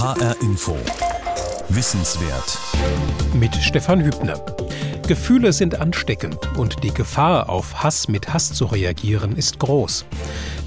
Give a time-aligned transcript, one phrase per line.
[0.00, 0.76] HR Info.
[1.70, 2.56] Wissenswert.
[3.34, 4.40] Mit Stefan Hübner.
[5.08, 10.04] Gefühle sind ansteckend und die Gefahr, auf Hass mit Hass zu reagieren, ist groß.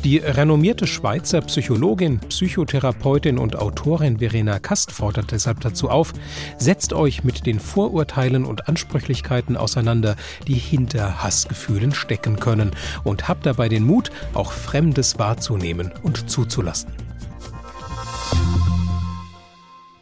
[0.03, 6.11] Die renommierte Schweizer Psychologin, Psychotherapeutin und Autorin Verena Kast fordert deshalb dazu auf,
[6.57, 10.17] setzt euch mit den Vorurteilen und Ansprüchlichkeiten auseinander,
[10.49, 12.71] die hinter Hassgefühlen stecken können
[13.05, 17.10] und habt dabei den Mut, auch Fremdes wahrzunehmen und zuzulassen.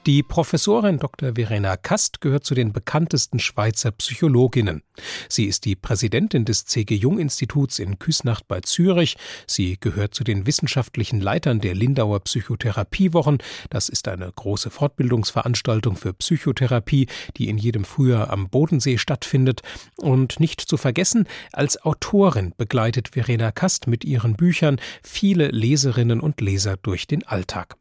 [0.10, 1.36] Die Professorin Dr.
[1.36, 4.82] Verena Kast gehört zu den bekanntesten Schweizer Psychologinnen.
[5.28, 6.96] Sie ist die Präsidentin des C.G.
[6.96, 9.18] Jung Instituts in Küsnacht bei Zürich.
[9.46, 13.38] Sie gehört zu den wissenschaftlichen Leitern der Lindauer Psychotherapiewochen.
[13.70, 17.06] Das ist eine große Fortbildungsveranstaltung für Psychotherapie,
[17.38, 19.62] die in jedem Frühjahr am Bodensee stattfindet.
[19.96, 26.42] Und nicht zu vergessen, als Autorin begleitet Verena Kast mit ihren Büchern viele Leserinnen und
[26.42, 27.79] Leser durch den Alltag.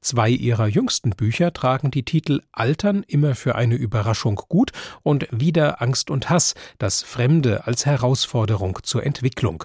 [0.00, 5.82] Zwei ihrer jüngsten Bücher tragen die Titel Altern immer für eine Überraschung gut und Wieder
[5.82, 9.64] Angst und Hass, das Fremde als Herausforderung zur Entwicklung.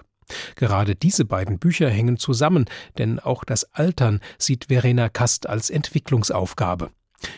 [0.55, 2.65] Gerade diese beiden Bücher hängen zusammen,
[2.97, 6.91] denn auch das Altern sieht Verena Kast als Entwicklungsaufgabe.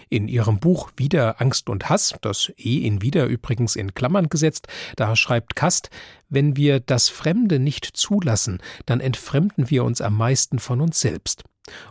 [0.10, 4.68] In ihrem Buch Wieder Angst und Hass, das E in Wieder übrigens in Klammern gesetzt,
[4.96, 5.90] da schreibt Kast,
[6.30, 11.44] wenn wir das Fremde nicht zulassen, dann entfremden wir uns am meisten von uns selbst.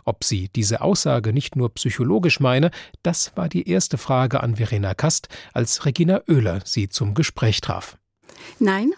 [0.05, 2.71] Ob sie diese Aussage nicht nur psychologisch meine,
[3.01, 7.97] das war die erste Frage an Verena Kast, als Regina Oehler sie zum Gespräch traf.
[8.59, 8.91] Nein,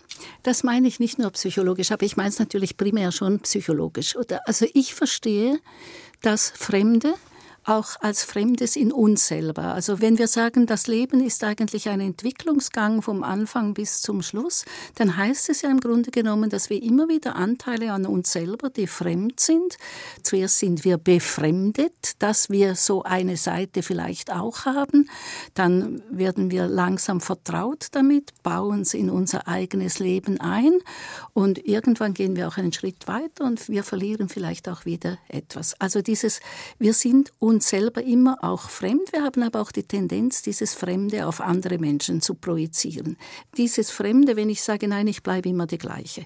[0.43, 4.15] das meine ich nicht nur psychologisch, aber ich meine es natürlich primär schon psychologisch.
[4.45, 5.59] Also ich verstehe,
[6.21, 7.13] dass Fremde
[7.65, 9.73] auch als Fremdes in uns selber.
[9.73, 14.65] Also wenn wir sagen, das Leben ist eigentlich ein Entwicklungsgang vom Anfang bis zum Schluss,
[14.95, 18.69] dann heißt es ja im Grunde genommen, dass wir immer wieder Anteile an uns selber,
[18.69, 19.77] die fremd sind.
[20.21, 25.09] Zuerst sind wir befremdet, dass wir so eine Seite vielleicht auch haben.
[25.55, 30.77] Dann werden wir langsam vertraut damit, bauen es in unser eigenes Leben ein
[31.33, 35.79] und irgendwann gehen wir auch einen Schritt weiter und wir verlieren vielleicht auch wieder etwas.
[35.79, 36.41] Also dieses,
[36.77, 39.13] wir sind uns uns selber immer auch fremd.
[39.13, 43.15] Wir haben aber auch die Tendenz, dieses Fremde auf andere Menschen zu projizieren.
[43.55, 46.25] Dieses Fremde, wenn ich sage, nein, ich bleibe immer die gleiche.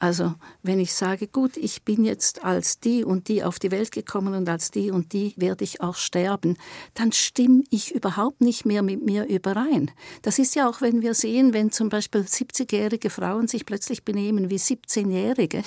[0.00, 3.92] Also wenn ich sage, gut, ich bin jetzt als die und die auf die Welt
[3.92, 6.56] gekommen und als die und die werde ich auch sterben,
[6.94, 9.92] dann stimme ich überhaupt nicht mehr mit mir überein.
[10.22, 14.50] Das ist ja auch, wenn wir sehen, wenn zum Beispiel 70-jährige Frauen sich plötzlich benehmen
[14.50, 15.62] wie 17-jährige,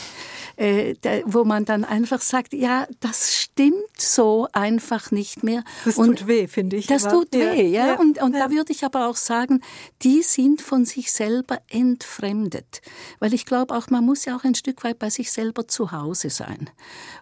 [0.57, 0.95] äh,
[1.25, 5.63] wo man dann einfach sagt, ja, das stimmt so einfach einfach nicht mehr.
[5.85, 6.87] Das und tut weh, finde ich.
[6.87, 7.15] Das aber.
[7.15, 7.87] tut weh, ja.
[7.87, 7.99] ja.
[7.99, 8.47] Und, und ja.
[8.47, 9.61] da würde ich aber auch sagen,
[10.01, 12.81] die sind von sich selber entfremdet.
[13.19, 15.91] Weil ich glaube auch, man muss ja auch ein Stück weit bei sich selber zu
[15.91, 16.69] Hause sein.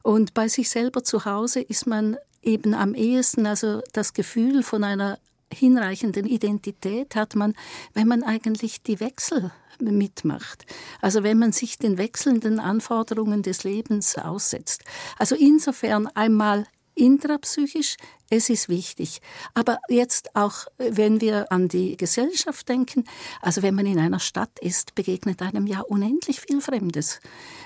[0.03, 4.83] Und bei sich selber zu Hause ist man eben am ehesten, also das Gefühl von
[4.83, 5.17] einer
[5.51, 7.53] hinreichenden Identität hat man,
[7.93, 10.65] wenn man eigentlich die Wechsel mitmacht.
[11.01, 14.83] Also wenn man sich den wechselnden Anforderungen des Lebens aussetzt.
[15.17, 17.97] Also insofern einmal intrapsychisch,
[18.29, 19.21] es ist wichtig.
[19.53, 23.03] Aber jetzt auch, wenn wir an die Gesellschaft denken,
[23.41, 27.19] also wenn man in einer Stadt ist, begegnet einem ja unendlich viel Fremdes.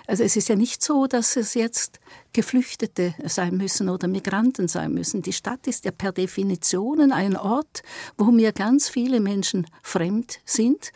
[0.08, 2.00] Also es ist ja nicht so, dass es jetzt
[2.34, 5.22] Geflüchtete sein müssen oder Migranten sein müssen.
[5.22, 7.82] Die Stadt ist ja per Definition ein Ort,
[8.18, 10.92] wo mir ganz viele Menschen fremd sind.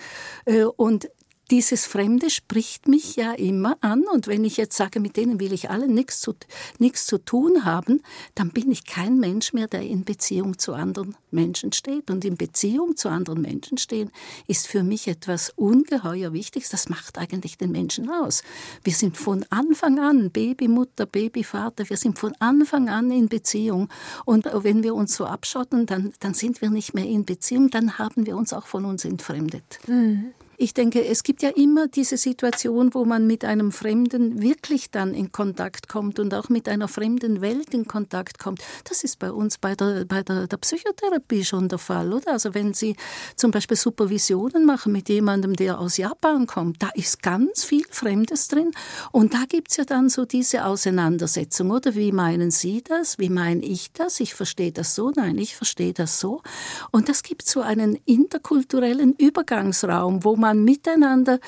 [0.46, 1.10] Äh, und
[1.52, 5.52] dieses Fremde spricht mich ja immer an und wenn ich jetzt sage, mit denen will
[5.52, 6.34] ich alle nichts zu,
[6.80, 8.02] nichts zu tun haben,
[8.34, 12.10] dann bin ich kein Mensch mehr, der in Beziehung zu anderen Menschen steht.
[12.10, 14.10] Und in Beziehung zu anderen Menschen stehen
[14.48, 16.70] ist für mich etwas ungeheuer Wichtiges.
[16.70, 18.44] Das macht eigentlich den Menschen aus.
[18.84, 23.90] Wir sind von Anfang an Babymutter, Babyvater, wir sind von Anfang an in Beziehung.
[24.26, 27.98] Und wenn wir uns so abschotten, dann, dann sind wir nicht mehr in Beziehung, dann
[27.98, 29.80] haben wir uns auch von uns entfremdet.
[29.88, 30.34] Mhm.
[30.58, 35.16] Ich denke, es gibt ja immer diese Situation, wo man mit einem Fremden wirklich dann
[35.16, 38.62] in Kontakt kommt und auch mit einer fremden Welt in Kontakt kommt.
[38.84, 42.34] Das ist bei uns bei der, bei der, der Psychotherapie schon der Fall, oder?
[42.34, 42.96] Also wenn Sie
[43.36, 48.48] zum Beispiel Supervisionen machen mit jemandem, der aus Japan kommt, da ist ganz viel Fremdes
[48.48, 48.72] drin.
[49.12, 51.96] Und da gibt es ja dann so diese Auseinandersetzung, oder?
[51.96, 53.18] Wie meinen Sie das?
[53.18, 54.20] Wie meine ich das?
[54.20, 56.44] Ich verstehe das so, nein, ich verstehe das so.
[56.92, 61.40] Und das gibt so einen interkulturellen Übergangsraum, wo man man miteinander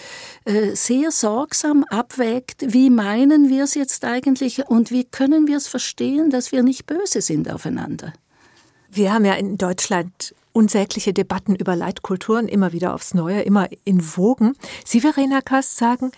[0.45, 5.67] äh, sehr sorgsam abwägt, wie meinen wir es jetzt eigentlich und wie können wir es
[5.67, 8.13] verstehen, dass wir nicht böse sind aufeinander.
[8.89, 14.01] Wir haben ja in Deutschland unsägliche Debatten über Leitkulturen immer wieder aufs Neue, immer in
[14.15, 14.53] Wogen.
[14.85, 16.11] Sie, Verena Kast, sagen,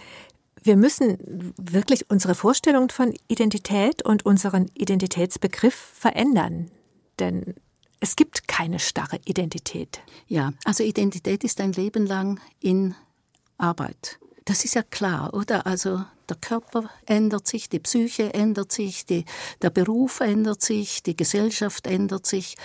[0.62, 1.18] wir müssen
[1.58, 6.70] wirklich unsere Vorstellung von Identität und unseren Identitätsbegriff verändern.
[7.20, 7.56] denn
[8.00, 10.02] es gibt keine starre Identität.
[10.28, 12.96] Ja, also Identität ist ein Leben lang in
[13.58, 14.20] Arbeit.
[14.46, 15.66] Das ist ja klar, oder?
[15.66, 19.26] Also der Körper ändert sich, die Psyche ändert sich, die,
[19.62, 22.56] der Beruf ändert sich, die Gesellschaft ändert sich.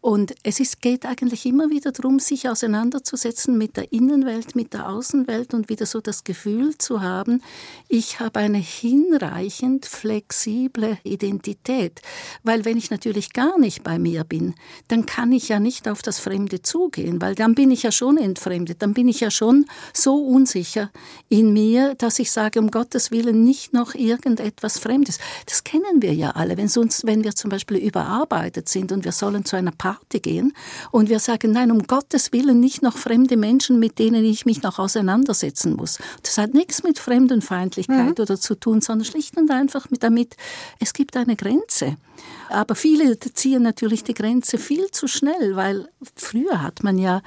[0.00, 4.88] Und es ist, geht eigentlich immer wieder darum, sich auseinanderzusetzen mit der Innenwelt, mit der
[4.88, 7.40] Außenwelt und wieder so das Gefühl zu haben,
[7.86, 12.00] ich habe eine hinreichend flexible Identität.
[12.42, 14.54] Weil wenn ich natürlich gar nicht bei mir bin,
[14.88, 18.18] dann kann ich ja nicht auf das Fremde zugehen, weil dann bin ich ja schon
[18.18, 20.90] entfremdet, dann bin ich ja schon so unsicher
[21.28, 25.18] in mir, dass ich sage, um Gottes Gottes Willen nicht noch irgendetwas Fremdes.
[25.46, 26.56] Das kennen wir ja alle.
[26.56, 30.52] Wenn, sonst, wenn wir zum Beispiel überarbeitet sind und wir sollen zu einer Party gehen
[30.92, 34.62] und wir sagen, nein, um Gottes Willen nicht noch fremde Menschen, mit denen ich mich
[34.62, 35.98] noch auseinandersetzen muss.
[36.22, 38.22] Das hat nichts mit Fremdenfeindlichkeit mhm.
[38.22, 40.36] oder zu tun, sondern schlicht und einfach mit damit,
[40.78, 41.96] es gibt eine Grenze.
[42.52, 47.22] Aber viele ziehen natürlich die Grenze viel zu schnell, weil früher hat man ja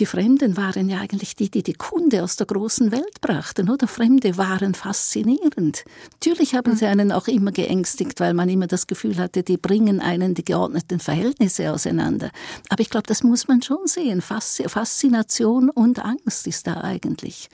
[0.00, 3.86] die Fremden waren ja eigentlich die, die die Kunde aus der großen Welt brachten, oder?
[3.86, 5.84] Fremde waren faszinierend.
[6.14, 10.00] Natürlich haben sie einen auch immer geängstigt, weil man immer das Gefühl hatte, die bringen
[10.00, 12.30] einen die geordneten Verhältnisse auseinander.
[12.70, 14.22] Aber ich glaube, das muss man schon sehen.
[14.22, 17.50] Faszination und Angst ist da eigentlich.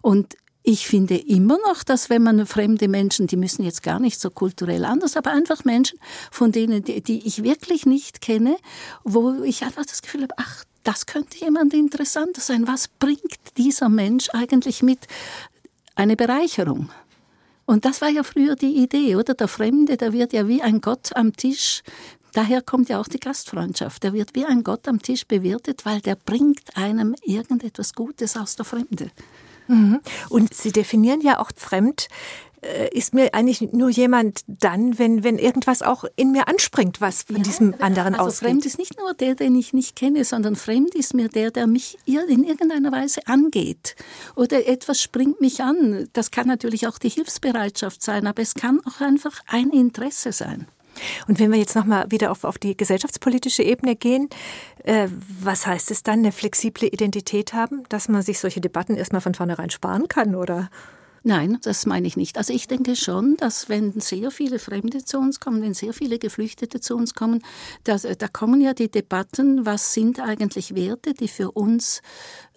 [0.00, 4.20] Und ich finde immer noch, dass wenn man fremde Menschen, die müssen jetzt gar nicht
[4.20, 5.98] so kulturell anders, aber einfach Menschen,
[6.30, 8.56] von denen, die, die ich wirklich nicht kenne,
[9.02, 12.66] wo ich einfach das Gefühl habe, ach, das könnte jemand interessanter sein.
[12.66, 15.06] Was bringt dieser Mensch eigentlich mit?
[15.94, 16.90] Eine Bereicherung.
[17.66, 19.34] Und das war ja früher die Idee, oder?
[19.34, 21.82] Der Fremde, der wird ja wie ein Gott am Tisch.
[22.32, 24.02] Daher kommt ja auch die Gastfreundschaft.
[24.02, 28.56] Der wird wie ein Gott am Tisch bewirtet, weil der bringt einem irgendetwas Gutes aus
[28.56, 29.10] der Fremde.
[29.70, 30.00] Mhm.
[30.28, 32.08] Und Sie definieren ja auch fremd
[32.62, 37.22] äh, ist mir eigentlich nur jemand dann, wenn, wenn irgendwas auch in mir anspringt, was
[37.22, 38.48] von ja, diesem anderen also ausgeht.
[38.48, 41.66] Fremd ist nicht nur der, den ich nicht kenne, sondern fremd ist mir der, der
[41.66, 43.96] mich in irgendeiner Weise angeht.
[44.36, 46.08] Oder etwas springt mich an.
[46.12, 50.66] Das kann natürlich auch die Hilfsbereitschaft sein, aber es kann auch einfach ein Interesse sein.
[51.28, 54.28] Und wenn wir jetzt nochmal wieder auf, auf die gesellschaftspolitische Ebene gehen,
[54.84, 55.08] äh,
[55.40, 59.34] was heißt es dann, eine flexible Identität haben, dass man sich solche Debatten erstmal von
[59.34, 60.70] vornherein sparen kann, oder?
[61.22, 62.38] Nein, das meine ich nicht.
[62.38, 66.18] Also ich denke schon, dass wenn sehr viele Fremde zu uns kommen, wenn sehr viele
[66.18, 67.42] Geflüchtete zu uns kommen,
[67.84, 72.00] dass, da kommen ja die Debatten, was sind eigentlich Werte, die für uns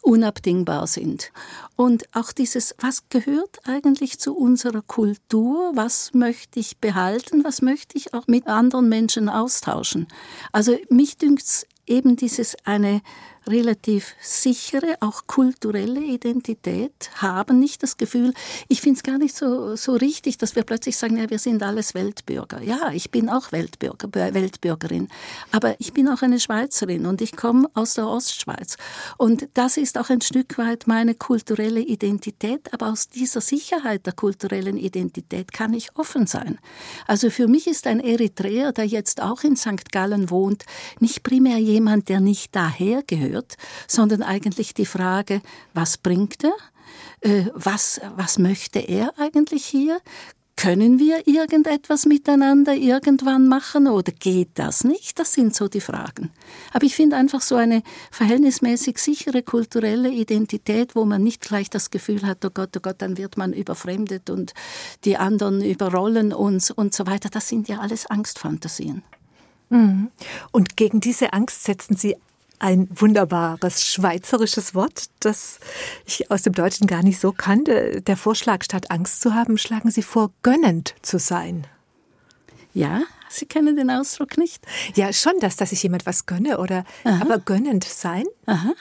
[0.04, 1.32] unabdingbar sind.
[1.76, 7.98] Und auch dieses, was gehört eigentlich zu unserer Kultur, was möchte ich behalten, was möchte
[7.98, 10.08] ich auch mit anderen Menschen austauschen.
[10.52, 13.02] Also mich dünkt's eben dieses eine
[13.48, 18.34] relativ sichere, auch kulturelle Identität haben, nicht das Gefühl,
[18.68, 21.62] ich finde es gar nicht so, so richtig, dass wir plötzlich sagen, ja, wir sind
[21.64, 22.62] alles Weltbürger.
[22.62, 25.10] Ja, ich bin auch Weltbürger, Weltbürgerin,
[25.52, 28.78] aber ich bin auch eine Schweizerin und ich komme aus der Ostschweiz.
[29.18, 34.14] Und das ist auch ein Stück weit meine kulturelle Identität, aber aus dieser Sicherheit der
[34.14, 36.60] kulturellen Identität kann ich offen sein.
[37.08, 39.92] Also für mich ist ein Eritreer, der jetzt auch in St.
[39.92, 40.66] Gallen wohnt,
[41.00, 43.56] nicht primär jemand, der nicht daher gehört, führt,
[43.88, 45.42] sondern eigentlich die Frage,
[45.74, 46.56] was bringt er?
[47.22, 50.00] Äh, was, was möchte er eigentlich hier?
[50.56, 55.18] Können wir irgendetwas miteinander irgendwann machen oder geht das nicht?
[55.18, 56.30] Das sind so die Fragen.
[56.72, 61.90] Aber ich finde einfach so eine verhältnismäßig sichere kulturelle Identität, wo man nicht gleich das
[61.90, 64.54] Gefühl hat, oh Gott, oh Gott, dann wird man überfremdet und
[65.06, 67.30] die anderen überrollen uns und so weiter.
[67.30, 69.02] Das sind ja alles Angstfantasien.
[69.70, 70.12] Mhm.
[70.52, 72.16] Und gegen diese Angst setzen Sie
[72.60, 75.60] ein wunderbares schweizerisches Wort, das
[76.06, 78.02] ich aus dem Deutschen gar nicht so kannte.
[78.02, 81.68] Der Vorschlag, statt Angst zu haben, schlagen Sie vor, gönnend zu sein.
[82.74, 84.66] Ja, Sie kennen den Ausdruck nicht?
[84.96, 87.22] Ja, schon, dass, dass ich jemand was gönne, oder Aha.
[87.22, 88.26] aber gönnend sein?
[88.46, 88.74] Aha.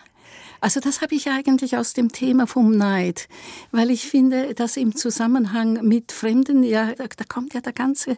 [0.63, 3.29] Also das habe ich eigentlich aus dem Thema vom Neid,
[3.73, 8.17] weil ich finde, dass im Zusammenhang mit Fremden, ja, da kommt ja der ganze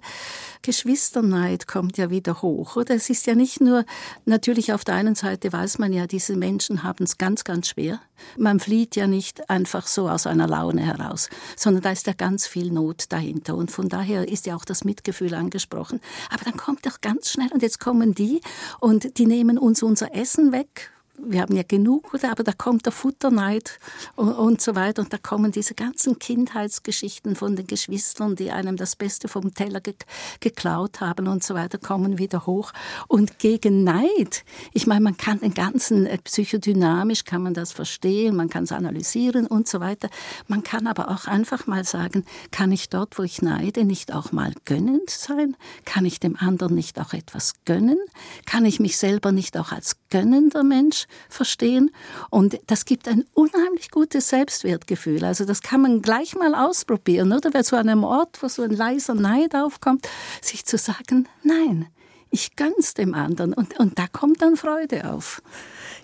[0.61, 2.77] Geschwisterneid kommt ja wieder hoch.
[2.77, 3.87] Oder es ist ja nicht nur,
[4.27, 7.99] natürlich auf der einen Seite weiß man ja, diese Menschen haben es ganz, ganz schwer.
[8.37, 12.47] Man flieht ja nicht einfach so aus einer Laune heraus, sondern da ist ja ganz
[12.47, 13.55] viel Not dahinter.
[13.55, 15.99] Und von daher ist ja auch das Mitgefühl angesprochen.
[16.29, 18.43] Aber dann kommt doch ganz schnell, und jetzt kommen die
[18.81, 22.31] und die nehmen uns unser Essen weg, wir haben ja genug, oder?
[22.31, 23.79] Aber da kommt der Futterneid
[24.17, 25.03] und, und, so weiter.
[25.03, 29.81] Und da kommen diese ganzen Kindheitsgeschichten von den Geschwistern, die einem das Beste vom Teller
[29.81, 29.95] ge
[30.41, 32.73] geklaut haben und so weiter, kommen wieder hoch.
[33.07, 38.35] Und gegen Neid, ich meine, man kann den ganzen, äh, psychodynamisch kann man das verstehen,
[38.35, 40.09] man kann es analysieren und so weiter.
[40.49, 44.33] Man kann aber auch einfach mal sagen, kann ich dort, wo ich neide, nicht auch
[44.33, 45.57] mal gönnend sein?
[45.85, 47.99] Kann ich dem anderen nicht auch etwas gönnen?
[48.47, 51.91] Kann ich mich selber nicht auch als gönnender Mensch verstehen.
[52.31, 55.25] Und das gibt ein unheimlich gutes Selbstwertgefühl.
[55.25, 57.65] Also das kann man gleich mal ausprobieren, oder?
[57.65, 60.09] So an einem Ort, wo so ein leiser Neid aufkommt,
[60.41, 61.89] sich zu sagen, nein,
[62.35, 63.55] ich gönn's dem anderen.
[63.55, 65.41] Und, und da kommt dann Freude auf.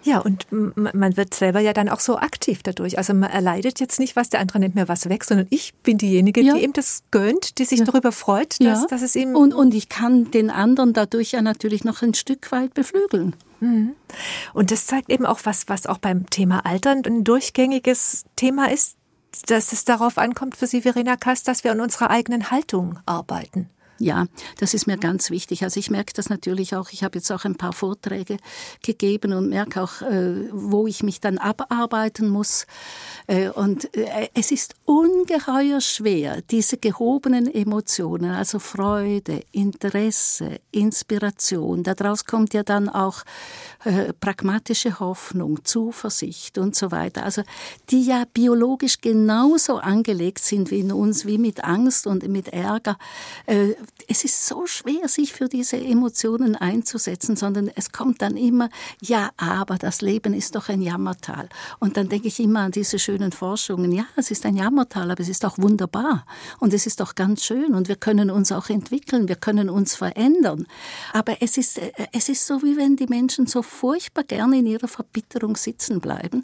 [0.03, 2.97] Ja, und man wird selber ja dann auch so aktiv dadurch.
[2.97, 5.99] Also man erleidet jetzt nicht, was der andere nimmt mir was weg, sondern ich bin
[5.99, 6.55] diejenige, ja.
[6.55, 7.85] die ihm das gönnt, die sich ja.
[7.85, 8.87] darüber freut, dass, ja.
[8.89, 9.35] dass es ihm.
[9.35, 13.35] Und, und ich kann den anderen dadurch ja natürlich noch ein Stück weit beflügeln.
[13.59, 13.95] Mhm.
[14.55, 18.97] Und das zeigt eben auch was, was auch beim Thema Altern ein durchgängiges Thema ist,
[19.47, 23.69] dass es darauf ankommt für Sie, Verena Kast, dass wir an unserer eigenen Haltung arbeiten.
[24.03, 24.25] Ja,
[24.57, 25.63] das ist mir ganz wichtig.
[25.63, 26.89] Also ich merke das natürlich auch.
[26.91, 28.39] Ich habe jetzt auch ein paar Vorträge
[28.83, 32.67] gegeben und merke auch, äh, wo ich mich dann abarbeiten muss.
[33.27, 42.25] Äh, und äh, es ist ungeheuer schwer, diese gehobenen Emotionen, also Freude, Interesse, Inspiration, daraus
[42.25, 43.23] kommt ja dann auch
[44.21, 47.25] pragmatische Hoffnung, Zuversicht und so weiter.
[47.25, 47.43] Also
[47.91, 52.99] die ja biologisch genauso angelegt sind wie in uns, wie mit Angst und mit Ärger
[54.09, 58.69] es ist so schwer, sich für diese Emotionen einzusetzen, sondern es kommt dann immer,
[59.01, 61.49] ja, aber das Leben ist doch ein Jammertal.
[61.79, 65.21] Und dann denke ich immer an diese schönen Forschungen, ja, es ist ein Jammertal, aber
[65.21, 66.27] es ist auch wunderbar
[66.59, 69.95] und es ist doch ganz schön und wir können uns auch entwickeln, wir können uns
[69.95, 70.67] verändern.
[71.13, 74.67] Aber es ist, äh, es ist so, wie wenn die Menschen so furchtbar gerne in
[74.67, 76.43] ihrer Verbitterung sitzen bleiben.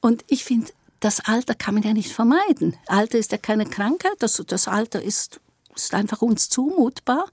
[0.00, 2.76] Und ich finde, das Alter kann man ja nicht vermeiden.
[2.86, 5.40] Alter ist ja keine Krankheit, das, das Alter ist
[5.74, 7.26] ist einfach uns zumutbar.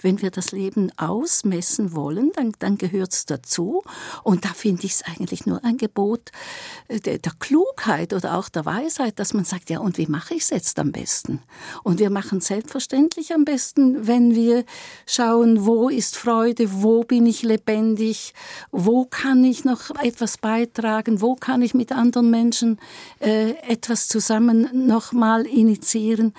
[0.00, 3.82] Wenn wir das Leben ausmessen wollen, dann, dann gehört es dazu.
[4.22, 6.30] Und da finde ich es eigentlich nur ein Gebot
[6.88, 10.34] äh, der, der, Klugheit oder auch der Weisheit, dass man sagt, ja, und wie mache
[10.34, 11.40] ich es jetzt am besten?
[11.82, 14.64] Und wir machen selbstverständlich am besten, wenn wir
[15.06, 18.34] schauen, wo ist Freude, wo bin ich lebendig,
[18.70, 22.78] wo kann ich noch etwas beitragen, wo kann ich mit anderen Menschen
[23.20, 26.34] äh, etwas zusammen nochmal initiieren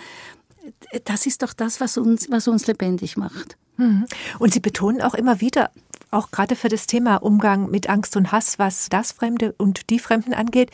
[1.05, 3.57] das ist doch das, was uns, was uns lebendig macht.
[3.77, 4.05] Mhm.
[4.39, 5.71] Und Sie betonen auch immer wieder,
[6.11, 9.99] auch gerade für das Thema Umgang mit Angst und Hass, was das Fremde und die
[9.99, 10.71] Fremden angeht,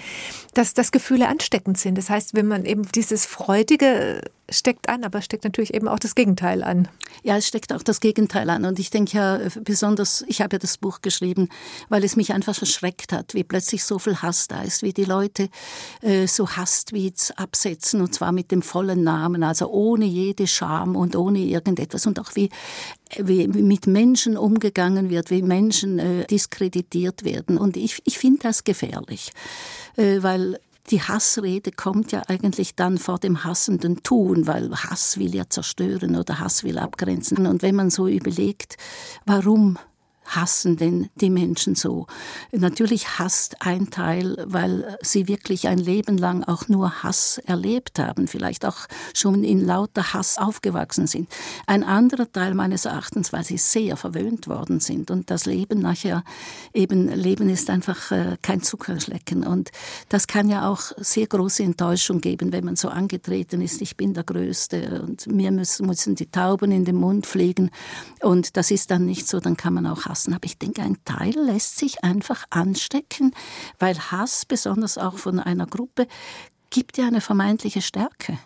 [0.54, 1.98] dass das Gefühle ansteckend sind.
[1.98, 6.16] Das heißt, wenn man eben dieses Freudige steckt an, aber steckt natürlich eben auch das
[6.16, 6.88] Gegenteil an.
[7.24, 8.66] Ja, es steckt auch das Gegenteil an.
[8.66, 11.50] Und ich denke ja besonders, ich habe ja das Buch geschrieben,
[11.90, 15.06] weil es mich einfach erschreckt hat, wie plötzlich so viel Hass da ist, wie die
[15.06, 15.50] Leute
[16.02, 21.16] äh, so Hasstweets absetzen und zwar mit dem vollen Namen, also ohne jede Scham und
[21.16, 22.50] ohne irgendetwas und auch wie,
[23.18, 27.58] wie mit Menschen umgegangen wird, wie Menschen äh, diskreditiert werden.
[27.58, 29.32] Und ich, ich finde das gefährlich,
[29.96, 30.60] äh, weil
[30.92, 36.16] die Hassrede kommt ja eigentlich dann vor dem hassenden Tun, weil Hass will ja zerstören
[36.16, 37.48] oder Hass will abgrenzen.
[37.48, 38.78] Und wenn man so überlegt,
[39.26, 39.78] warum
[40.26, 42.08] hassen denn die Menschen so?
[42.52, 48.28] Natürlich hasst ein Teil, weil sie wirklich ein Leben lang auch nur Hass erlebt haben,
[48.28, 51.30] vielleicht auch schon in lauter Hass aufgewachsen sind.
[51.68, 56.24] Ein anderer Teil meines Erachtens, weil sie sehr verwöhnt worden sind und das Leben nachher
[56.74, 59.72] eben, Leben ist einfach äh, kein Zuckerschlecken und
[60.10, 64.14] das kann ja auch sehr große Enttäuschung geben, wenn man so angetreten ist, ich bin
[64.14, 67.72] der Größte und mir müssen, müssen die Tauben in den Mund fliegen
[68.22, 70.34] und das ist dann nicht so, dann kann man auch hassen lassen.
[70.34, 73.34] Aber ich denke, ein Teil lässt sich einfach anstecken,
[73.80, 76.08] weil Hass, besonders auch von einer Gruppe,
[76.70, 78.38] gibt ja eine vermeintliche Stärke.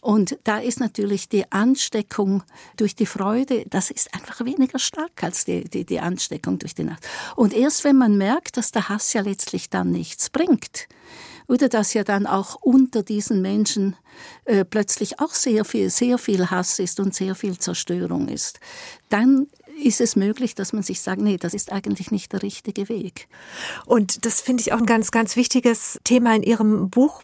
[0.00, 2.42] Und da ist natürlich die Ansteckung
[2.76, 6.84] durch die Freude, das ist einfach weniger stark als die, die, die Ansteckung durch die
[6.84, 7.06] Nacht.
[7.36, 10.88] Und erst wenn man merkt, dass der Hass ja letztlich dann nichts bringt,
[11.46, 13.96] oder dass ja dann auch unter diesen Menschen
[14.44, 18.60] äh, plötzlich auch sehr viel, sehr viel Hass ist und sehr viel Zerstörung ist,
[19.10, 19.46] dann
[19.82, 23.28] ist es möglich, dass man sich sagt, nee, das ist eigentlich nicht der richtige Weg.
[23.86, 27.22] Und das finde ich auch ein ganz, ganz wichtiges Thema in Ihrem Buch,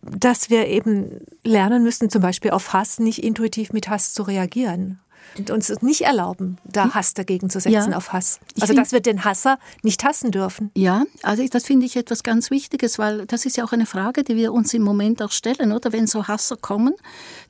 [0.00, 5.00] dass wir eben lernen müssen, zum Beispiel auf Hass nicht intuitiv mit Hass zu reagieren.
[5.38, 6.94] Und uns nicht erlauben, da hm?
[6.94, 7.96] Hass dagegen zu setzen ja.
[7.96, 8.38] auf Hass.
[8.60, 10.70] Also, dass wir den Hasser nicht hassen dürfen.
[10.76, 14.22] Ja, also das finde ich etwas ganz Wichtiges, weil das ist ja auch eine Frage,
[14.22, 15.92] die wir uns im Moment auch stellen, oder?
[15.92, 16.94] Wenn so Hasser kommen,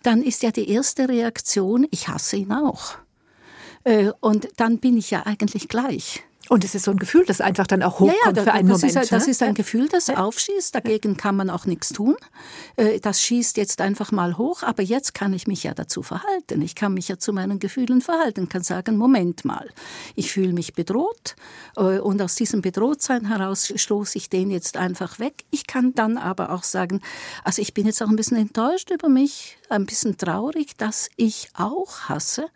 [0.02, 2.94] dann ist ja die erste Reaktion, ich hasse ihn auch.
[3.85, 6.25] Äh, und dann bin ich ja eigentlich gleich.
[6.50, 8.53] Und es ist so ein Gefühl, das einfach dann auch hochkommt ja, ja, da, für
[8.53, 9.03] einen das Moment.
[9.03, 9.31] Ist, das ne?
[9.31, 10.75] ist ein Gefühl, das aufschießt.
[10.75, 12.17] Dagegen kann man auch nichts tun.
[12.76, 14.62] Äh, das schießt jetzt einfach mal hoch.
[14.62, 16.61] Aber jetzt kann ich mich ja dazu verhalten.
[16.61, 18.50] Ich kann mich ja zu meinen Gefühlen verhalten.
[18.50, 19.71] Kann sagen, Moment mal,
[20.17, 21.35] ich fühle mich bedroht.
[21.76, 25.45] Äh, und aus diesem Bedrohtsein heraus stoße ich den jetzt einfach weg.
[25.50, 27.00] Ich kann dann aber auch sagen,
[27.43, 31.49] also ich bin jetzt auch ein bisschen enttäuscht über mich, ein bisschen traurig, dass ich
[31.54, 32.47] auch hasse.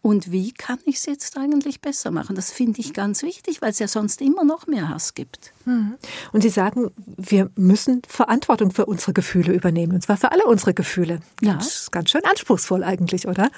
[0.00, 2.36] Und wie kann ich es jetzt eigentlich besser machen?
[2.36, 5.52] Das finde ich ganz wichtig, weil es ja sonst immer noch mehr Hass gibt.
[5.64, 5.94] Mhm.
[6.32, 10.74] Und Sie sagen, wir müssen Verantwortung für unsere Gefühle übernehmen, und zwar für alle unsere
[10.74, 11.20] Gefühle.
[11.40, 11.54] Ja.
[11.54, 13.50] Das ist ganz schön anspruchsvoll eigentlich, oder?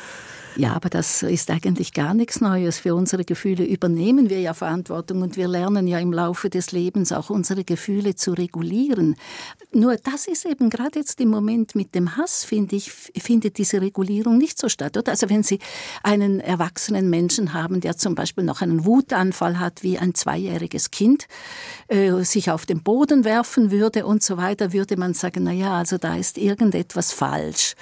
[0.56, 2.78] Ja, aber das ist eigentlich gar nichts Neues.
[2.78, 7.10] Für unsere Gefühle übernehmen wir ja Verantwortung und wir lernen ja im Laufe des Lebens
[7.10, 9.16] auch unsere Gefühle zu regulieren.
[9.72, 13.80] Nur das ist eben gerade jetzt im Moment mit dem Hass, finde ich, findet diese
[13.80, 14.96] Regulierung nicht so statt.
[14.96, 15.10] Oder?
[15.10, 15.58] Also wenn Sie
[16.04, 21.26] einen erwachsenen Menschen haben, der zum Beispiel noch einen Wutanfall hat, wie ein zweijähriges Kind,
[21.88, 25.72] äh, sich auf den Boden werfen würde und so weiter, würde man sagen, na ja,
[25.78, 27.74] also da ist irgendetwas falsch.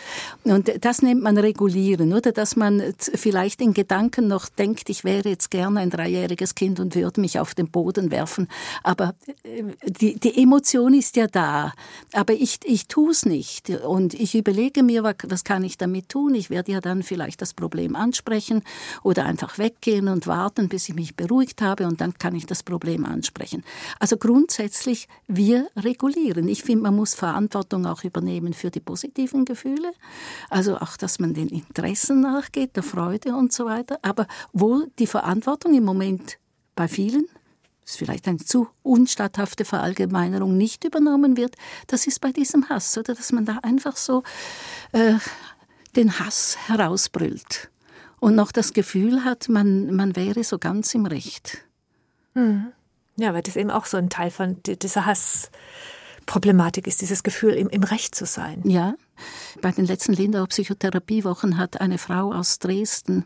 [0.44, 2.32] Und das nennt man regulieren, oder?
[2.32, 6.78] Dass man man vielleicht in Gedanken noch denkt, ich wäre jetzt gerne ein dreijähriges Kind
[6.78, 8.46] und würde mich auf den Boden werfen.
[8.84, 11.72] Aber äh, die, die Emotion ist ja da.
[12.12, 13.70] Aber ich, ich tue es nicht.
[13.70, 16.36] Und ich überlege mir, was kann ich damit tun?
[16.36, 18.62] Ich werde ja dann vielleicht das Problem ansprechen
[19.02, 22.62] oder einfach weggehen und warten, bis ich mich beruhigt habe und dann kann ich das
[22.62, 23.64] Problem ansprechen.
[23.98, 26.46] Also grundsätzlich, wir regulieren.
[26.46, 29.92] Ich finde, man muss Verantwortung auch übernehmen für die positiven Gefühle.
[30.48, 33.98] Also auch, dass man den Interessen nach nachgeht, der Freude und so weiter.
[34.02, 36.38] Aber wo die Verantwortung im Moment
[36.74, 37.26] bei vielen
[37.84, 41.56] ist vielleicht eine zu unstatthafte Verallgemeinerung nicht übernommen wird,
[41.88, 44.22] das ist bei diesem Hass, oder dass man da einfach so
[44.92, 45.14] äh,
[45.96, 47.70] den Hass herausbrüllt
[48.20, 51.64] und noch das Gefühl hat, man, man wäre so ganz im Recht.
[52.34, 52.72] Hm.
[53.16, 57.68] Ja, weil das eben auch so ein Teil von dieser Hassproblematik ist, dieses Gefühl, im,
[57.68, 58.62] im Recht zu sein.
[58.64, 58.94] Ja,
[59.60, 63.24] bei den letzten Lindauer Psychotherapiewochen hat eine Frau aus Dresden,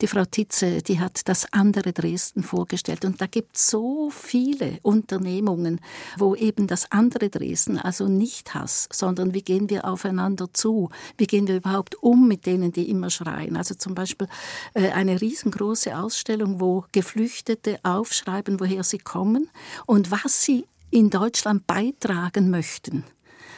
[0.00, 3.04] die Frau Titze, die hat das andere Dresden vorgestellt.
[3.04, 5.80] Und da gibt es so viele Unternehmungen,
[6.16, 10.90] wo eben das andere Dresden, also nicht Hass, sondern wie gehen wir aufeinander zu?
[11.16, 13.56] Wie gehen wir überhaupt um mit denen, die immer schreien?
[13.56, 14.28] Also zum Beispiel
[14.74, 19.50] äh, eine riesengroße Ausstellung, wo Geflüchtete aufschreiben, woher sie kommen
[19.86, 23.04] und was sie in Deutschland beitragen möchten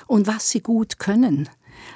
[0.07, 1.49] und was sie gut können.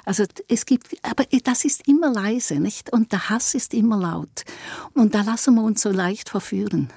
[0.05, 2.91] Also es gibt, aber das ist immer leise, nicht?
[2.91, 4.43] Und der Hass ist immer laut.
[4.93, 6.89] Und da lassen wir uns so leicht verführen.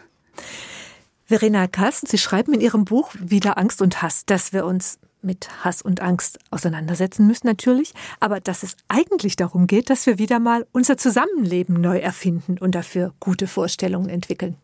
[1.24, 5.64] Verena Kast, Sie schreiben in Ihrem Buch Wieder Angst und Hass, dass wir uns mit
[5.64, 10.38] Hass und Angst auseinandersetzen müssen natürlich, aber dass es eigentlich darum geht, dass wir wieder
[10.38, 14.56] mal unser Zusammenleben neu erfinden und dafür gute Vorstellungen entwickeln.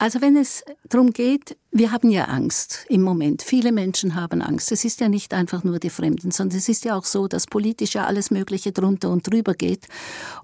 [0.00, 3.42] Also wenn es darum geht, wir haben ja Angst im Moment.
[3.42, 4.72] Viele Menschen haben Angst.
[4.72, 7.46] Es ist ja nicht einfach nur die Fremden, sondern es ist ja auch so, dass
[7.46, 9.88] politisch ja alles Mögliche drunter und drüber geht.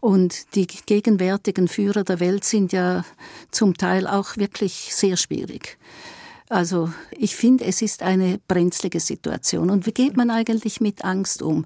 [0.00, 3.02] Und die gegenwärtigen Führer der Welt sind ja
[3.50, 5.78] zum Teil auch wirklich sehr schwierig.
[6.50, 9.70] Also ich finde, es ist eine brenzlige Situation.
[9.70, 11.64] Und wie geht man eigentlich mit Angst um?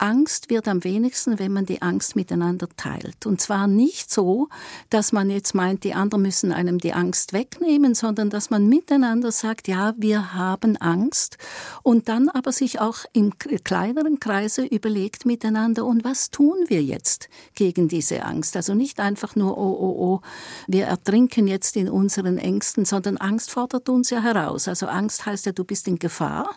[0.00, 3.26] Angst wird am wenigsten, wenn man die Angst miteinander teilt.
[3.26, 4.48] Und zwar nicht so,
[4.88, 9.30] dass man jetzt meint, die anderen müssen einem die Angst wegnehmen, sondern dass man miteinander
[9.30, 11.36] sagt, ja, wir haben Angst.
[11.82, 17.28] Und dann aber sich auch im kleineren Kreise überlegt miteinander, und was tun wir jetzt
[17.54, 18.56] gegen diese Angst?
[18.56, 20.20] Also nicht einfach nur, oh, oh, oh,
[20.66, 24.66] wir ertrinken jetzt in unseren Ängsten, sondern Angst fordert uns ja heraus.
[24.66, 26.50] Also Angst heißt ja, du bist in Gefahr.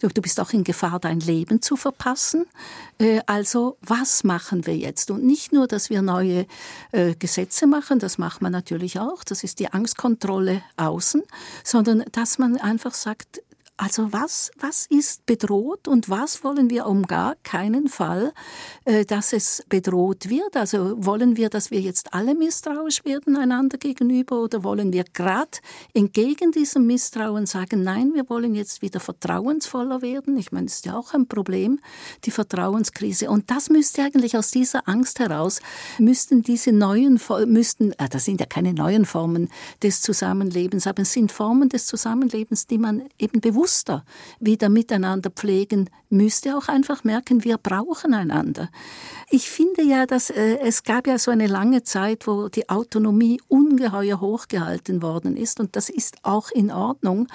[0.00, 2.44] Du bist auch in Gefahr, dein Leben zu verpassen.
[2.98, 5.10] Äh, also was machen wir jetzt?
[5.10, 6.46] Und nicht nur, dass wir neue
[6.92, 11.22] äh, Gesetze machen, das macht man natürlich auch, das ist die Angstkontrolle außen,
[11.64, 13.42] sondern dass man einfach sagt,
[13.78, 18.32] also was, was ist bedroht und was wollen wir um gar keinen Fall,
[18.84, 20.56] äh, dass es bedroht wird?
[20.56, 25.58] Also wollen wir, dass wir jetzt alle misstrauisch werden einander gegenüber oder wollen wir gerade
[25.94, 30.36] entgegen diesem Misstrauen sagen, nein, wir wollen jetzt wieder vertrauensvoller werden?
[30.36, 31.80] Ich meine, das ist ja auch ein Problem,
[32.24, 33.30] die Vertrauenskrise.
[33.30, 35.60] Und das müsste eigentlich aus dieser Angst heraus,
[35.98, 39.48] müssten diese neuen, müssten, äh, das sind ja keine neuen Formen
[39.82, 44.04] des Zusammenlebens, aber es sind Formen des Zusammenlebens, die man eben bewusst bewusster
[44.38, 48.68] wieder miteinander pflegen, müsste auch einfach merken, wir brauchen einander.
[49.30, 53.40] Ich finde ja, dass äh, es gab ja so eine lange Zeit, wo die Autonomie
[53.48, 57.28] ungeheuer hochgehalten worden ist und das ist auch in Ordnung.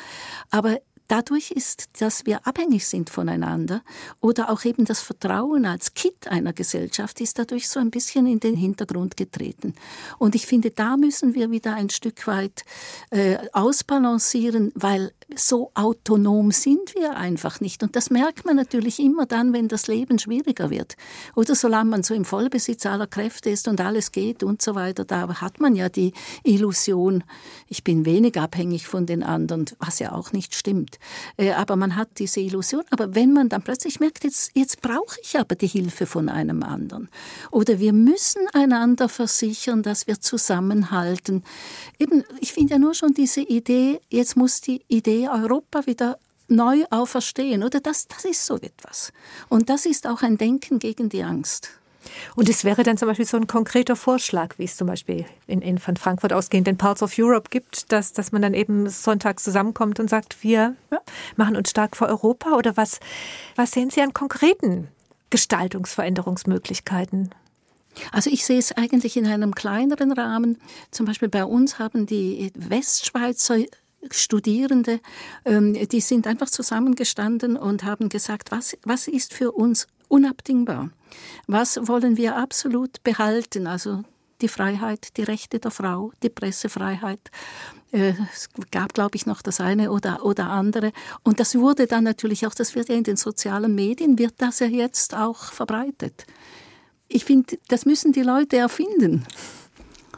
[0.51, 3.81] Aber dadurch ist, dass wir abhängig sind voneinander
[4.19, 8.39] oder auch eben das Vertrauen als Kit einer Gesellschaft ist dadurch so ein bisschen in
[8.39, 9.73] den Hintergrund getreten.
[10.19, 12.63] Und ich finde, da müssen wir wieder ein Stück weit
[13.09, 17.83] äh, ausbalancieren, weil so autonom sind wir einfach nicht.
[17.83, 20.95] Und das merkt man natürlich immer dann, wenn das Leben schwieriger wird.
[21.35, 25.03] Oder solange man so im Vollbesitz aller Kräfte ist und alles geht und so weiter,
[25.03, 26.13] da hat man ja die
[26.43, 27.23] Illusion,
[27.67, 30.97] ich bin wenig abhängig von den anderen, was ja auch nicht stimmt.
[31.35, 32.83] Äh, aber man hat diese Illusion.
[32.89, 36.63] Aber wenn man dann plötzlich merkt, jetzt, jetzt brauche ich aber die Hilfe von einem
[36.63, 37.09] anderen.
[37.51, 41.43] Oder wir müssen einander versichern, dass wir zusammenhalten.
[41.99, 46.85] Eben, ich finde ja nur schon diese Idee, jetzt muss die Idee Europa wieder neu
[46.89, 47.79] auferstehen, oder?
[47.79, 49.11] Das, das ist so etwas.
[49.49, 51.69] Und das ist auch ein Denken gegen die Angst.
[52.35, 55.61] Und es wäre dann zum Beispiel so ein konkreter Vorschlag, wie es zum Beispiel in,
[55.61, 59.43] in von Frankfurt ausgehend in Parts of Europe gibt, dass, dass man dann eben sonntags
[59.43, 61.01] zusammenkommt und sagt, wir ja,
[61.35, 62.99] machen uns stark für Europa oder was,
[63.55, 64.87] was sehen Sie an konkreten
[65.29, 67.33] Gestaltungsveränderungsmöglichkeiten?
[68.11, 70.59] Also ich sehe es eigentlich in einem kleineren Rahmen.
[70.91, 73.57] Zum Beispiel bei uns haben die Westschweizer
[74.11, 74.99] Studierende,
[75.45, 80.89] ähm, die sind einfach zusammengestanden und haben gesagt, was, was ist für uns unabdingbar?
[81.47, 83.67] Was wollen wir absolut behalten?
[83.67, 84.03] Also
[84.41, 87.19] die Freiheit, die Rechte der Frau, die Pressefreiheit.
[87.91, 90.91] Äh, es gab, glaube ich, noch das eine oder, oder andere.
[91.23, 94.59] Und das wurde dann natürlich auch, das wird ja in den sozialen Medien, wird das
[94.59, 96.25] ja jetzt auch verbreitet.
[97.07, 99.25] Ich finde, das müssen die Leute erfinden.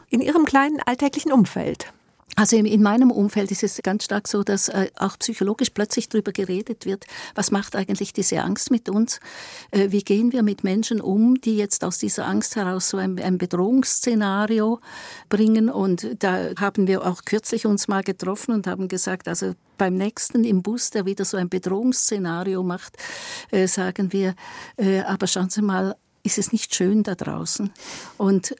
[0.08, 1.92] In ihrem kleinen alltäglichen Umfeld.
[2.36, 6.32] Also in meinem Umfeld ist es ganz stark so, dass äh, auch psychologisch plötzlich darüber
[6.32, 9.20] geredet wird, was macht eigentlich diese Angst mit uns?
[9.70, 13.18] Äh, wie gehen wir mit Menschen um, die jetzt aus dieser Angst heraus so ein,
[13.18, 14.80] ein Bedrohungsszenario
[15.28, 15.68] bringen?
[15.68, 20.44] Und da haben wir auch kürzlich uns mal getroffen und haben gesagt, also beim nächsten
[20.44, 22.96] im Bus, der wieder so ein Bedrohungsszenario macht,
[23.50, 24.34] äh, sagen wir,
[25.06, 27.70] aber schauen Sie mal, ist es nicht schön da draußen?
[28.18, 28.54] Und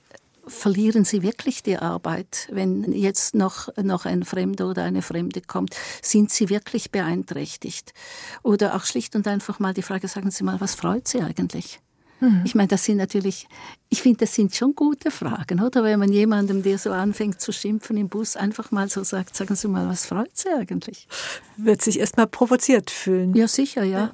[0.51, 5.75] verlieren sie wirklich die Arbeit, wenn jetzt noch, noch ein Fremder oder eine Fremde kommt?
[6.03, 7.95] Sind sie wirklich beeinträchtigt?
[8.43, 11.81] Oder auch schlicht und einfach mal die Frage, sagen Sie mal, was freut Sie eigentlich?
[12.21, 12.43] Mhm.
[12.45, 13.49] Ich meine, das sind natürlich,
[13.89, 15.83] ich finde, das sind schon gute Fragen, oder?
[15.83, 19.57] Wenn man jemandem, der so anfängt zu schimpfen im Bus, einfach mal so sagt, sagen
[19.57, 21.09] Sie mal, was freut Sie eigentlich?
[21.57, 23.35] Wird sich erstmal provoziert fühlen.
[23.35, 24.13] Ja, sicher, ja.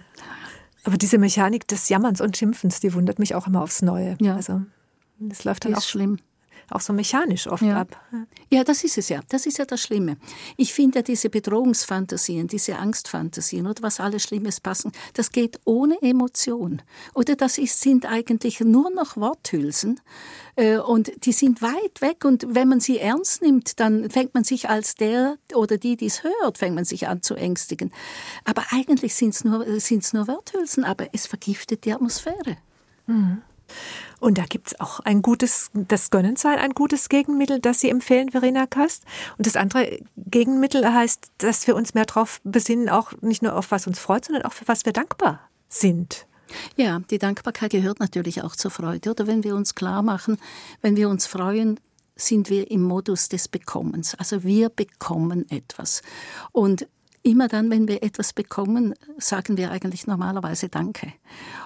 [0.85, 4.17] Aber diese Mechanik des Jammerns und Schimpfens, die wundert mich auch immer aufs Neue.
[4.21, 4.37] Ja.
[4.37, 4.63] Also,
[5.19, 6.19] das läuft dann auch schlimm
[6.71, 7.81] auch so mechanisch oft ja.
[7.81, 8.01] ab.
[8.51, 9.21] Ja, das ist es ja.
[9.29, 10.17] Das ist ja das Schlimme.
[10.57, 16.01] Ich finde ja diese Bedrohungsfantasien, diese Angstfantasien oder was alles Schlimmes passen, das geht ohne
[16.03, 16.83] Emotion.
[17.15, 20.01] Oder das ist, sind eigentlich nur noch Worthülsen
[20.57, 24.45] äh, und die sind weit weg und wenn man sie ernst nimmt, dann fängt man
[24.45, 27.93] sich als der oder die, die es hört, fängt man sich an zu ängstigen.
[28.45, 32.57] Aber eigentlich sind es nur, sind's nur Worthülsen, aber es vergiftet die Atmosphäre.
[33.07, 33.43] Mhm.
[34.21, 38.31] Und da gibt es auch ein gutes, das Gönnensein, ein gutes Gegenmittel, das Sie empfehlen,
[38.31, 39.05] Verena Kast.
[39.37, 43.71] Und das andere Gegenmittel heißt, dass wir uns mehr darauf besinnen, auch nicht nur auf
[43.71, 46.27] was uns freut, sondern auch für was wir dankbar sind.
[46.77, 49.11] Ja, die Dankbarkeit gehört natürlich auch zur Freude.
[49.11, 50.39] Oder wenn wir uns klar machen,
[50.81, 51.81] wenn wir uns freuen,
[52.15, 54.15] sind wir im Modus des Bekommens.
[54.15, 56.03] Also wir bekommen etwas.
[56.53, 56.89] Und
[57.27, 61.13] immer dann, wenn wir etwas bekommen, sagen wir eigentlich normalerweise Danke.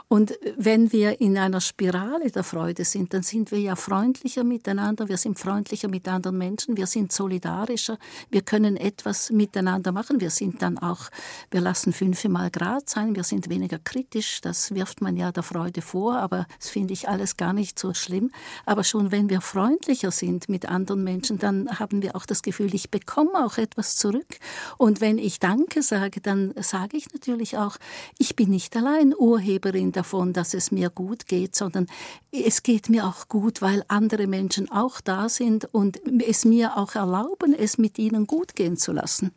[0.08, 5.08] Und wenn wir in einer Spirale der Freude sind, dann sind wir ja freundlicher miteinander,
[5.08, 7.98] wir sind freundlicher mit anderen Menschen, wir sind solidarischer,
[8.30, 11.10] wir können etwas miteinander machen, wir sind dann auch,
[11.50, 15.82] wir lassen fünfmal Grad sein, wir sind weniger kritisch, das wirft man ja der Freude
[15.82, 18.32] vor, aber das finde ich alles gar nicht so schlimm.
[18.64, 22.74] Aber schon wenn wir freundlicher sind mit anderen Menschen, dann haben wir auch das Gefühl,
[22.74, 24.38] ich bekomme auch etwas zurück.
[24.78, 27.76] Und wenn ich Danke sage, dann sage ich natürlich auch,
[28.18, 31.88] ich bin nicht allein Urheberin davon, dass es mir gut geht, sondern
[32.30, 36.94] es geht mir auch gut, weil andere Menschen auch da sind und es mir auch
[36.94, 39.32] erlauben, es mit ihnen gut gehen zu lassen.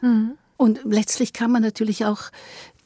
[0.00, 0.38] Mhm.
[0.56, 2.30] Und letztlich kann man natürlich auch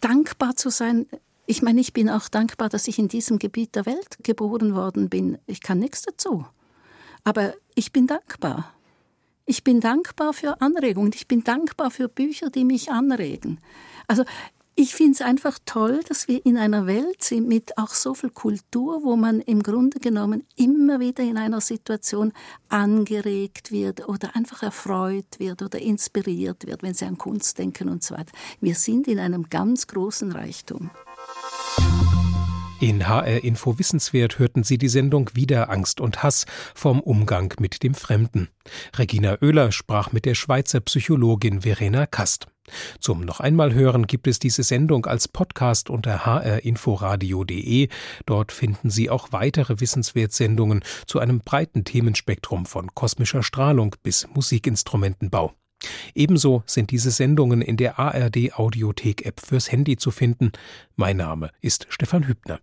[0.00, 1.06] dankbar zu sein.
[1.46, 5.08] Ich meine, ich bin auch dankbar, dass ich in diesem Gebiet der Welt geboren worden
[5.08, 5.38] bin.
[5.46, 6.44] Ich kann nichts dazu.
[7.22, 8.74] Aber ich bin dankbar.
[9.50, 11.10] Ich bin dankbar für Anregungen.
[11.12, 13.58] Ich bin dankbar für Bücher, die mich anregen.
[14.06, 14.22] Also
[14.76, 18.30] ich finde es einfach toll, dass wir in einer Welt sind mit auch so viel
[18.30, 22.32] Kultur, wo man im Grunde genommen immer wieder in einer Situation
[22.68, 28.04] angeregt wird oder einfach erfreut wird oder inspiriert wird, wenn Sie an Kunst denken und
[28.04, 28.30] so weiter.
[28.60, 30.90] Wir sind in einem ganz großen Reichtum.
[32.80, 37.82] In HR Info Wissenswert hörten Sie die Sendung Wieder Angst und Hass vom Umgang mit
[37.82, 38.48] dem Fremden.
[38.96, 42.46] Regina Oehler sprach mit der Schweizer Psychologin Verena Kast.
[42.98, 47.88] Zum noch einmal hören gibt es diese Sendung als Podcast unter hrinforadio.de.
[48.24, 55.52] Dort finden Sie auch weitere Wissenswertsendungen zu einem breiten Themenspektrum von kosmischer Strahlung bis Musikinstrumentenbau.
[56.14, 60.52] Ebenso sind diese Sendungen in der ARD Audiothek App fürs Handy zu finden.
[60.96, 62.60] Mein Name ist Stefan Hübner.